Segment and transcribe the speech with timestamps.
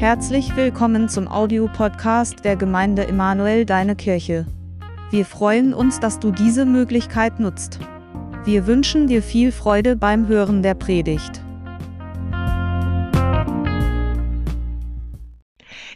[0.00, 4.46] Herzlich willkommen zum Audiopodcast der Gemeinde Emanuel Deine Kirche.
[5.10, 7.80] Wir freuen uns, dass du diese Möglichkeit nutzt.
[8.46, 11.42] Wir wünschen dir viel Freude beim Hören der Predigt.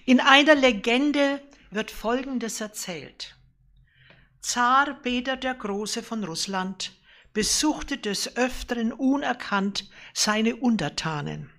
[0.05, 3.39] In einer Legende wird Folgendes erzählt.
[4.43, 6.93] Zar Peter der Große von Russland
[7.33, 11.54] besuchte des Öfteren unerkannt seine Untertanen.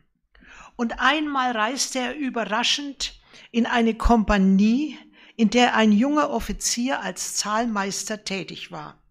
[0.76, 3.20] Und einmal reiste er überraschend
[3.52, 4.98] in eine Kompanie,
[5.38, 9.02] in der ein junger Offizier als Zahlmeister tätig war.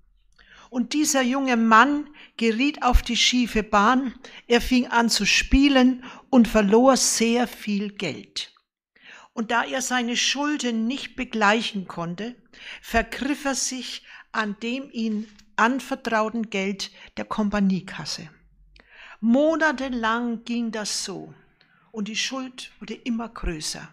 [0.71, 4.15] Und dieser junge Mann geriet auf die schiefe Bahn,
[4.49, 8.53] er fing an zu spielen und verlor sehr viel Geld.
[9.33, 12.35] Und da er seine Schulden nicht begleichen konnte,
[12.83, 18.29] vergriff er sich an dem ihn anvertrauten Geld der Kompaniekasse.
[19.21, 21.35] Monatelang ging das so
[21.95, 23.89] und die Schuld wurde immer größer.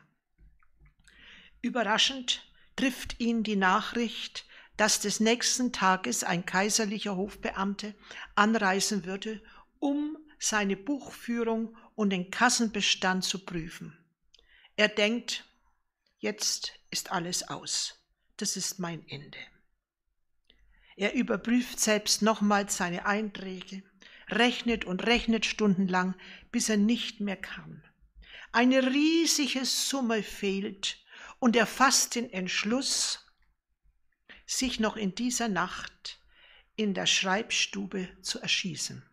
[1.62, 7.94] Überraschend trifft ihn die Nachricht, dass des nächsten Tages ein kaiserlicher Hofbeamte
[8.34, 9.40] anreisen würde,
[9.78, 13.96] um seine Buchführung und den Kassenbestand zu prüfen.
[14.78, 15.46] Er denkt,
[16.18, 18.04] jetzt ist alles aus.
[18.38, 19.38] Das ist mein Ende.
[20.96, 23.84] Er überprüft selbst nochmals seine Einträge,
[24.30, 26.16] rechnet und rechnet stundenlang,
[26.52, 27.84] bis er nicht mehr kann.
[28.54, 30.98] Eine riesige Summe fehlt
[31.40, 33.26] und er fasst den Entschluss,
[34.46, 36.20] sich noch in dieser Nacht
[36.76, 39.04] in der Schreibstube zu erschießen.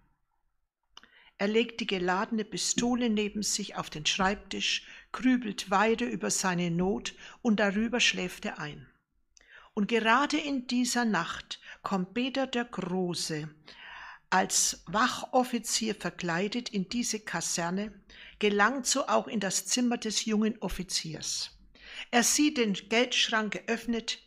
[1.40, 7.14] Er legt die geladene Pistole neben sich auf den Schreibtisch, grübelt weiter über seine Not
[7.40, 8.88] und darüber schläft er ein.
[9.72, 13.48] Und gerade in dieser Nacht kommt Peter der Große
[14.30, 17.92] als Wachoffizier verkleidet in diese Kaserne,
[18.38, 21.50] gelangt so auch in das Zimmer des jungen Offiziers.
[22.10, 24.20] Er sieht den Geldschrank geöffnet,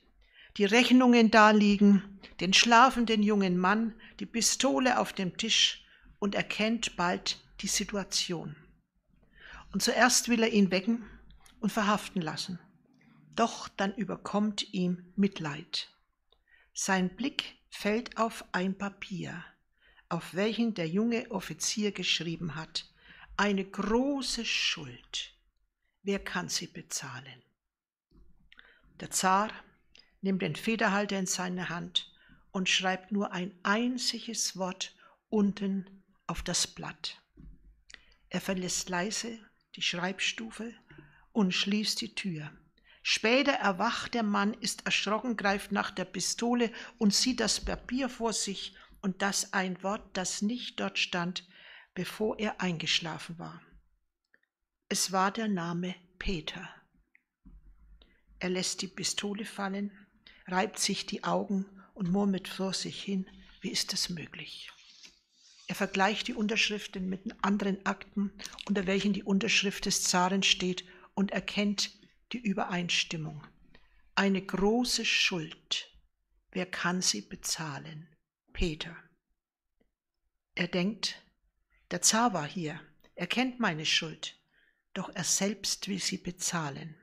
[0.58, 5.86] die Rechnungen daliegen, den schlafenden jungen Mann, die Pistole auf dem Tisch
[6.20, 8.56] und erkennt bald die Situation.
[9.72, 11.06] Und zuerst will er ihn wecken
[11.62, 12.60] und verhaften lassen.
[13.36, 15.90] Doch dann überkommt ihm Mitleid.
[16.74, 19.44] Sein Blick fällt auf ein Papier,
[20.10, 22.91] auf welchen der junge Offizier geschrieben hat,
[23.42, 25.34] eine große Schuld.
[26.04, 27.42] Wer kann sie bezahlen?
[29.00, 29.50] Der Zar
[30.22, 32.14] nimmt den Federhalter in seine Hand
[32.52, 34.96] und schreibt nur ein einziges Wort
[35.30, 37.20] unten auf das Blatt.
[38.30, 39.40] Er verlässt leise
[39.76, 40.76] die Schreibstufe
[41.32, 42.52] und schließt die Tür.
[43.02, 48.34] Später erwacht der Mann, ist erschrocken, greift nach der Pistole und sieht das Papier vor
[48.34, 51.44] sich und das ein Wort, das nicht dort stand,
[51.94, 53.62] bevor er eingeschlafen war.
[54.90, 56.70] Es war der Name Peter.
[58.40, 59.92] Er lässt die Pistole fallen,
[60.48, 63.30] reibt sich die Augen und murmelt vor sich hin,
[63.62, 64.72] wie ist das möglich?
[65.68, 68.34] Er vergleicht die Unterschriften mit anderen Akten,
[68.66, 71.92] unter welchen die Unterschrift des Zaren steht, und erkennt
[72.34, 73.46] die Übereinstimmung.
[74.16, 75.90] Eine große Schuld.
[76.52, 78.10] Wer kann sie bezahlen?
[78.52, 78.96] Peter.
[80.56, 81.21] Er denkt,
[81.92, 82.80] der Zar war hier,
[83.16, 84.40] er kennt meine Schuld,
[84.94, 86.96] doch er selbst will sie bezahlen.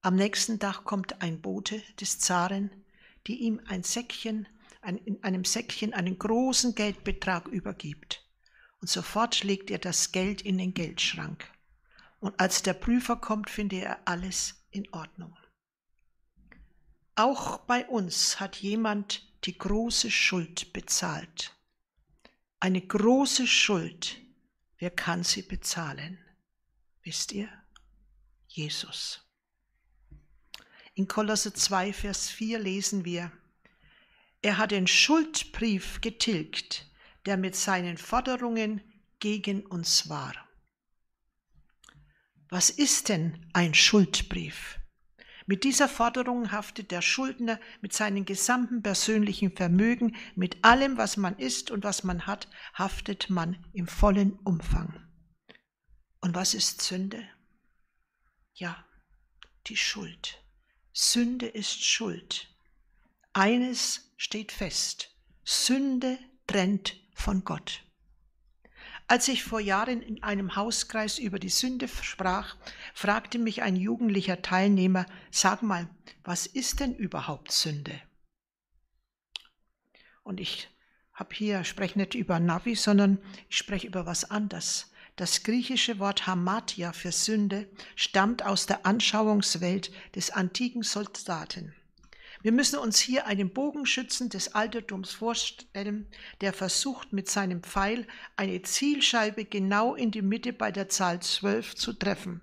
[0.00, 2.70] Am nächsten Tag kommt ein Bote des Zaren,
[3.26, 4.48] die ihm ein Säckchen,
[4.80, 8.26] ein, in einem Säckchen einen großen Geldbetrag übergibt.
[8.80, 11.46] Und sofort legt er das Geld in den Geldschrank.
[12.18, 15.36] Und als der Prüfer kommt, findet er alles in Ordnung.
[17.14, 21.59] Auch bei uns hat jemand die große Schuld bezahlt.
[22.62, 24.20] Eine große Schuld.
[24.76, 26.18] Wer kann sie bezahlen?
[27.02, 27.48] Wisst ihr?
[28.48, 29.26] Jesus.
[30.94, 33.32] In Kolosse 2, Vers 4 lesen wir,
[34.42, 36.86] er hat den Schuldbrief getilgt,
[37.24, 38.82] der mit seinen Forderungen
[39.20, 40.34] gegen uns war.
[42.50, 44.79] Was ist denn ein Schuldbrief?
[45.50, 51.36] Mit dieser Forderung haftet der Schuldner mit seinem gesamten persönlichen Vermögen, mit allem, was man
[51.38, 54.94] ist und was man hat, haftet man im vollen Umfang.
[56.20, 57.28] Und was ist Sünde?
[58.54, 58.86] Ja,
[59.66, 60.40] die Schuld.
[60.92, 62.46] Sünde ist Schuld.
[63.32, 65.16] Eines steht fest.
[65.42, 66.16] Sünde
[66.46, 67.82] trennt von Gott.
[69.10, 72.54] Als ich vor Jahren in einem Hauskreis über die Sünde sprach,
[72.94, 75.90] fragte mich ein jugendlicher Teilnehmer, sag mal,
[76.22, 78.00] was ist denn überhaupt Sünde?
[80.22, 80.68] Und ich
[81.12, 83.18] habe hier, spreche nicht über Navi, sondern
[83.48, 84.92] ich spreche über was anderes.
[85.16, 91.74] Das griechische Wort Hamatia für Sünde stammt aus der Anschauungswelt des antiken Soldaten.
[92.42, 96.06] Wir müssen uns hier einen Bogenschützen des Altertums vorstellen,
[96.40, 98.06] der versucht, mit seinem Pfeil
[98.36, 102.40] eine Zielscheibe genau in die Mitte bei der Zahl 12 zu treffen.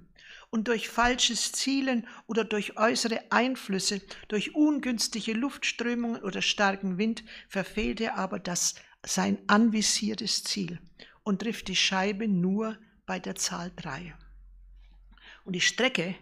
[0.51, 7.99] Und durch falsches Zielen oder durch äußere Einflüsse, durch ungünstige Luftströmungen oder starken Wind verfehlt
[7.99, 10.79] er aber das sein anvisiertes Ziel
[11.23, 14.15] und trifft die Scheibe nur bei der Zahl 3.
[15.44, 16.15] Und die Strecke,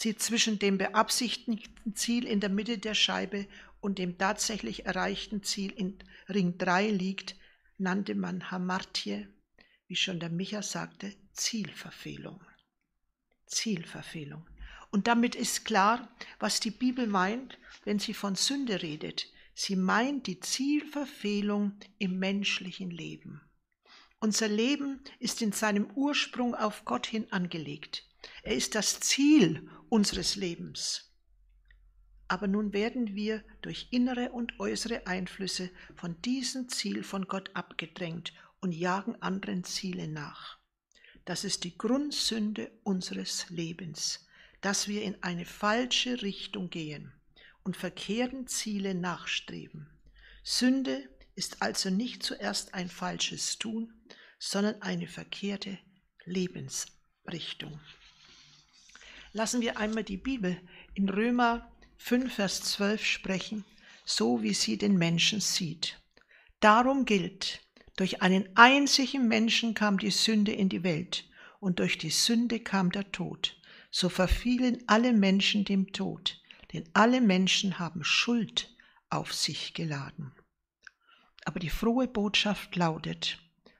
[0.00, 3.46] zieht zwischen dem beabsichtigten Ziel in der Mitte der Scheibe
[3.82, 7.36] und dem tatsächlich erreichten Ziel in Ring 3 liegt,
[7.76, 9.28] nannte man Hamartie,
[9.88, 12.40] wie schon der Micha sagte, Zielverfehlung.
[13.44, 14.48] Zielverfehlung.
[14.90, 16.08] Und damit ist klar,
[16.38, 19.26] was die Bibel meint, wenn sie von Sünde redet.
[19.54, 23.42] Sie meint die Zielverfehlung im menschlichen Leben.
[24.18, 28.09] Unser Leben ist in seinem Ursprung auf Gott hin angelegt.
[28.42, 31.10] Er ist das Ziel unseres Lebens.
[32.28, 38.32] Aber nun werden wir durch innere und äußere Einflüsse von diesem Ziel von Gott abgedrängt
[38.60, 40.58] und jagen anderen Ziele nach.
[41.24, 44.26] Das ist die Grundsünde unseres Lebens,
[44.60, 47.12] dass wir in eine falsche Richtung gehen
[47.64, 49.88] und verkehrten Ziele nachstreben.
[50.42, 53.92] Sünde ist also nicht zuerst ein falsches Tun,
[54.38, 55.78] sondern eine verkehrte
[56.24, 57.80] Lebensrichtung.
[59.32, 60.60] Lassen wir einmal die Bibel
[60.94, 63.64] in Römer 5, Vers 12 sprechen,
[64.04, 66.00] so wie sie den Menschen sieht.
[66.58, 67.60] Darum gilt,
[67.96, 71.28] durch einen einzigen Menschen kam die Sünde in die Welt
[71.60, 73.56] und durch die Sünde kam der Tod.
[73.92, 76.40] So verfielen alle Menschen dem Tod,
[76.72, 78.74] denn alle Menschen haben Schuld
[79.10, 80.32] auf sich geladen.
[81.44, 83.38] Aber die frohe Botschaft lautet,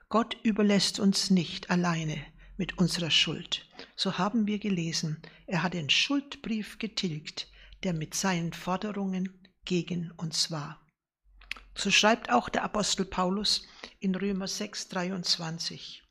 [0.09, 2.25] Gott überlässt uns nicht alleine
[2.57, 3.67] mit unserer Schuld.
[4.01, 7.49] So haben wir gelesen, er hat den Schuldbrief getilgt,
[7.83, 10.81] der mit seinen Forderungen gegen uns war.
[11.75, 13.67] So schreibt auch der Apostel Paulus
[13.99, 16.03] in Römer 6, 23.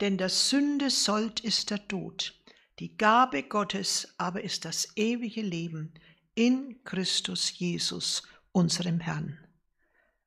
[0.00, 2.34] Denn der Sünde Sold ist der Tod,
[2.80, 5.94] die Gabe Gottes aber ist das ewige Leben
[6.34, 9.38] in Christus Jesus, unserem Herrn.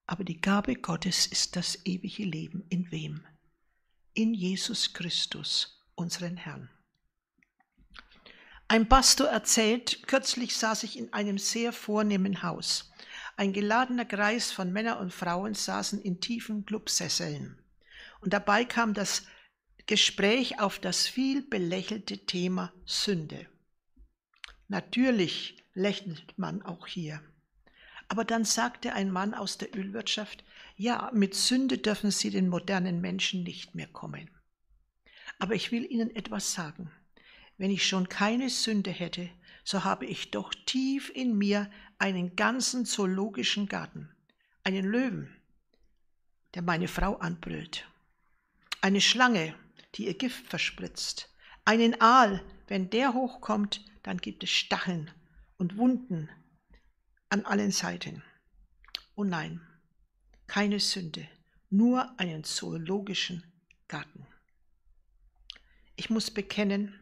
[0.06, 3.26] Aber die Gabe Gottes ist das ewige Leben in wem?
[4.14, 6.70] in Jesus Christus, unseren Herrn.
[8.72, 12.90] Ein Pastor erzählt, kürzlich saß ich in einem sehr vornehmen Haus.
[13.36, 17.62] Ein geladener Kreis von Männern und Frauen saßen in tiefen Clubsesseln.
[18.22, 19.24] Und dabei kam das
[19.88, 23.46] Gespräch auf das viel belächelte Thema Sünde.
[24.70, 27.22] Natürlich lächelt man auch hier.
[28.08, 30.46] Aber dann sagte ein Mann aus der Ölwirtschaft,
[30.78, 34.30] ja, mit Sünde dürfen sie den modernen Menschen nicht mehr kommen.
[35.40, 36.90] Aber ich will Ihnen etwas sagen.
[37.62, 39.30] Wenn ich schon keine Sünde hätte,
[39.64, 41.70] so habe ich doch tief in mir
[42.00, 44.10] einen ganzen zoologischen Garten,
[44.64, 45.30] einen Löwen,
[46.56, 47.88] der meine Frau anbrüllt,
[48.82, 49.54] eine Schlange,
[49.94, 51.30] die ihr Gift verspritzt,
[51.64, 55.12] einen Aal, wenn der hochkommt, dann gibt es Stacheln
[55.58, 56.30] und Wunden
[57.30, 58.24] an allen Seiten.
[59.14, 59.62] Oh nein,
[60.48, 61.28] keine Sünde,
[61.70, 63.44] nur einen zoologischen
[63.88, 64.26] Garten.
[65.96, 66.98] Ich muss bekennen,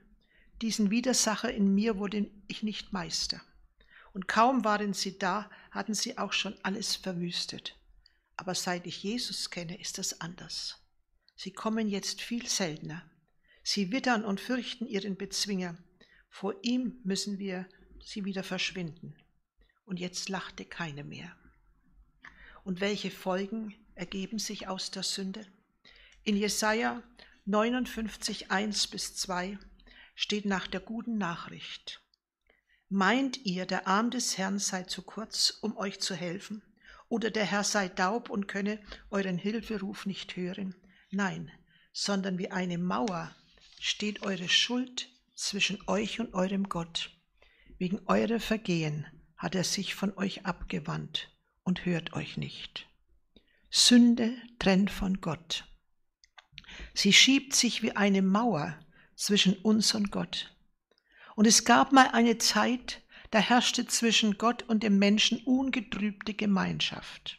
[0.61, 3.41] diesen Widersacher in mir wurde ich nicht Meister.
[4.13, 7.75] Und kaum waren sie da, hatten sie auch schon alles verwüstet.
[8.35, 10.77] Aber seit ich Jesus kenne, ist das anders.
[11.35, 13.03] Sie kommen jetzt viel seltener.
[13.63, 15.77] Sie wittern und fürchten ihren Bezwinger.
[16.29, 17.67] Vor ihm müssen wir
[18.03, 19.15] sie wieder verschwinden.
[19.85, 21.35] Und jetzt lachte keine mehr.
[22.63, 25.45] Und welche Folgen ergeben sich aus der Sünde?
[26.23, 27.03] In Jesaja
[27.45, 29.57] 59, 1 bis 2
[30.19, 32.01] steht nach der guten Nachricht.
[32.89, 36.61] Meint ihr, der Arm des Herrn sei zu kurz, um euch zu helfen?
[37.07, 40.75] Oder der Herr sei taub und könne euren Hilferuf nicht hören?
[41.09, 41.49] Nein,
[41.93, 43.33] sondern wie eine Mauer
[43.79, 47.11] steht eure Schuld zwischen euch und eurem Gott.
[47.77, 49.07] Wegen eurer Vergehen
[49.37, 51.33] hat er sich von euch abgewandt
[51.63, 52.89] und hört euch nicht.
[53.69, 55.63] Sünde trennt von Gott.
[56.93, 58.77] Sie schiebt sich wie eine Mauer
[59.19, 60.55] zwischen uns und Gott.
[61.35, 67.37] Und es gab mal eine Zeit, da herrschte zwischen Gott und dem Menschen ungetrübte Gemeinschaft.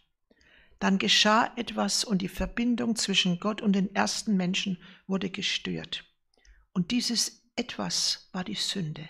[0.78, 6.04] Dann geschah etwas und die Verbindung zwischen Gott und den ersten Menschen wurde gestört.
[6.72, 9.08] Und dieses etwas war die Sünde.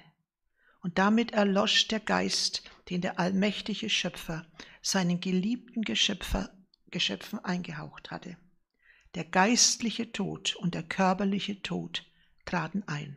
[0.81, 4.47] Und damit erlosch der Geist, den der allmächtige Schöpfer
[4.81, 6.50] seinen geliebten Geschöpfer,
[6.91, 8.37] Geschöpfen eingehaucht hatte.
[9.15, 12.10] Der geistliche Tod und der körperliche Tod
[12.50, 13.16] traten ein.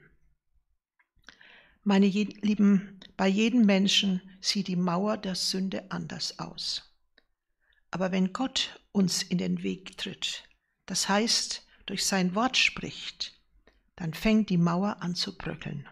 [1.83, 6.93] Meine Lieben, bei jedem Menschen sieht die Mauer der Sünde anders aus.
[7.91, 10.43] Aber wenn Gott uns in den Weg tritt,
[10.85, 13.33] das heißt durch sein Wort spricht,
[13.95, 15.87] dann fängt die Mauer an zu bröckeln.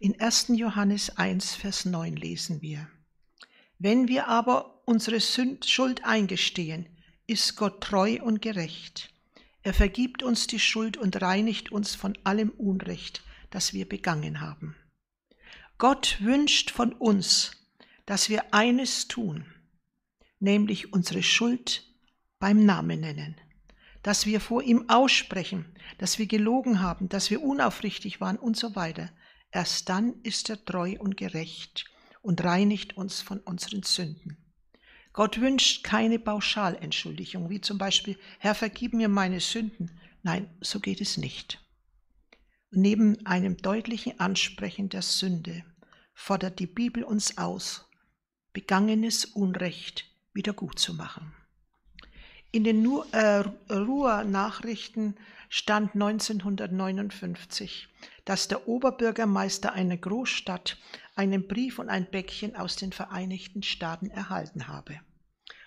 [0.00, 0.48] In 1.
[0.48, 2.88] Johannes 1, Vers 9 lesen wir,
[3.78, 6.88] Wenn wir aber unsere Schuld eingestehen,
[7.26, 9.13] ist Gott treu und gerecht.
[9.64, 14.76] Er vergibt uns die Schuld und reinigt uns von allem Unrecht, das wir begangen haben.
[15.78, 17.52] Gott wünscht von uns,
[18.04, 19.46] dass wir eines tun,
[20.38, 21.88] nämlich unsere Schuld
[22.38, 23.40] beim Namen nennen,
[24.02, 25.64] dass wir vor ihm aussprechen,
[25.96, 29.10] dass wir gelogen haben, dass wir unaufrichtig waren und so weiter.
[29.50, 31.86] Erst dann ist er treu und gerecht
[32.20, 34.43] und reinigt uns von unseren Sünden.
[35.14, 39.92] Gott wünscht keine Pauschalentschuldigung, wie zum Beispiel, Herr, vergib mir meine Sünden.
[40.24, 41.64] Nein, so geht es nicht.
[42.72, 45.64] Neben einem deutlichen Ansprechen der Sünde
[46.14, 47.88] fordert die Bibel uns aus,
[48.52, 51.32] begangenes Unrecht wieder gut zu machen.
[52.50, 55.14] In den äh, Ruhr-Nachrichten
[55.48, 57.88] stand 1959,
[58.24, 60.76] dass der Oberbürgermeister einer Großstadt
[61.14, 65.00] einen Brief und ein Bäckchen aus den Vereinigten Staaten erhalten habe.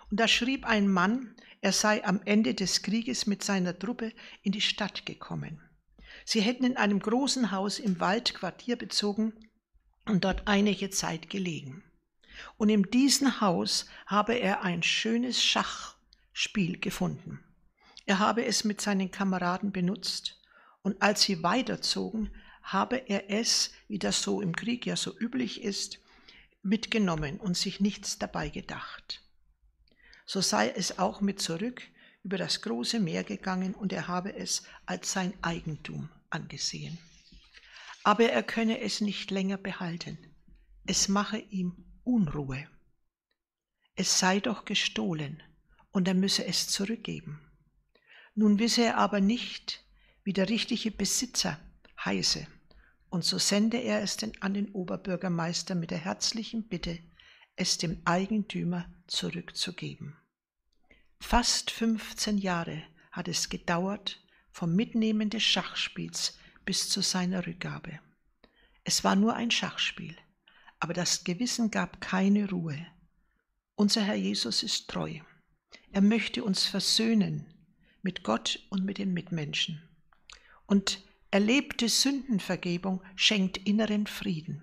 [0.09, 4.13] Und da schrieb ein Mann, er sei am Ende des Krieges mit seiner Truppe
[4.43, 5.61] in die Stadt gekommen.
[6.25, 9.33] Sie hätten in einem großen Haus im Wald Quartier bezogen
[10.05, 11.83] und dort einige Zeit gelegen.
[12.57, 17.39] Und in diesem Haus habe er ein schönes Schachspiel gefunden.
[18.05, 20.39] Er habe es mit seinen Kameraden benutzt
[20.81, 22.31] und als sie weiterzogen,
[22.67, 25.99] habe er es, wie das so im Krieg ja so üblich ist,
[26.61, 29.23] mitgenommen und sich nichts dabei gedacht.
[30.25, 31.81] So sei es auch mit zurück
[32.23, 36.97] über das große Meer gegangen und er habe es als sein Eigentum angesehen.
[38.03, 40.17] Aber er könne es nicht länger behalten.
[40.85, 42.67] Es mache ihm Unruhe.
[43.95, 45.41] Es sei doch gestohlen
[45.91, 47.39] und er müsse es zurückgeben.
[48.35, 49.83] Nun wisse er aber nicht,
[50.23, 51.59] wie der richtige Besitzer
[52.03, 52.45] heiße,
[53.17, 56.99] und so sende er es denn an den Oberbürgermeister mit der herzlichen Bitte,
[57.57, 60.15] es dem Eigentümer zurückzugeben.
[61.19, 62.81] Fast 15 Jahre
[63.11, 67.99] hat es gedauert vom Mitnehmen des Schachspiels bis zu seiner Rückgabe.
[68.85, 70.15] Es war nur ein Schachspiel
[70.79, 72.85] aber das Gewissen gab keine Ruhe.
[73.75, 75.19] Unser Herr Jesus ist treu.
[75.91, 77.45] Er möchte uns versöhnen
[78.01, 79.81] mit Gott und mit den Mitmenschen.
[80.65, 84.61] Und erlebte Sündenvergebung schenkt inneren Frieden.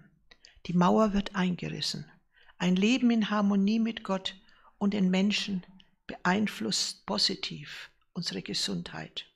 [0.67, 2.11] Die Mauer wird eingerissen.
[2.59, 4.37] Ein Leben in Harmonie mit Gott
[4.79, 5.65] und den Menschen
[6.07, 9.27] beeinflusst positiv unsere Gesundheit.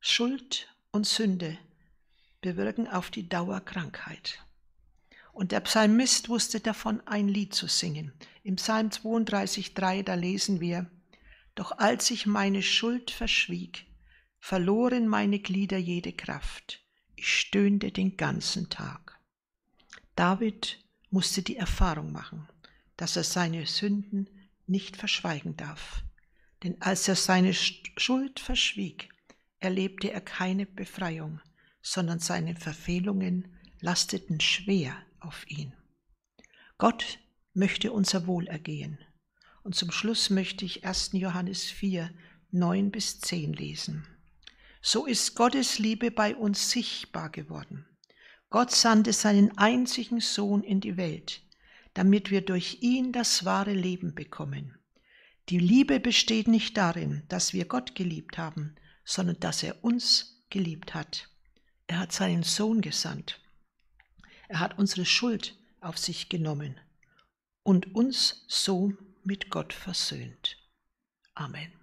[0.00, 1.58] Schuld und Sünde
[2.40, 4.44] bewirken auf die Dauer Krankheit.
[5.32, 8.12] Und der Psalmist wusste davon, ein Lied zu singen.
[8.42, 10.90] Im Psalm 32,3, da lesen wir,
[11.54, 13.86] Doch als ich meine Schuld verschwieg,
[14.42, 16.84] verloren meine Glieder jede Kraft.
[17.14, 19.20] Ich stöhnte den ganzen Tag.
[20.16, 22.48] David musste die Erfahrung machen,
[22.96, 24.28] dass er seine Sünden
[24.66, 26.02] nicht verschweigen darf.
[26.64, 29.10] Denn als er seine Schuld verschwieg,
[29.60, 31.40] erlebte er keine Befreiung,
[31.80, 33.46] sondern seine Verfehlungen
[33.80, 35.72] lasteten schwer auf ihn.
[36.78, 37.20] Gott
[37.54, 38.98] möchte unser Wohlergehen.
[39.62, 41.10] Und zum Schluss möchte ich 1.
[41.12, 42.10] Johannes 4,
[42.50, 44.04] 9 bis 10 lesen.
[44.84, 47.86] So ist Gottes Liebe bei uns sichtbar geworden.
[48.50, 51.40] Gott sandte seinen einzigen Sohn in die Welt,
[51.94, 54.76] damit wir durch ihn das wahre Leben bekommen.
[55.48, 58.74] Die Liebe besteht nicht darin, dass wir Gott geliebt haben,
[59.04, 61.28] sondern dass er uns geliebt hat.
[61.86, 63.40] Er hat seinen Sohn gesandt.
[64.48, 66.80] Er hat unsere Schuld auf sich genommen
[67.62, 70.58] und uns so mit Gott versöhnt.
[71.34, 71.81] Amen.